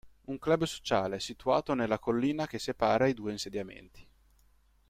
[0.25, 4.07] Un club sociale è situato nella collina che separa i due insediamenti.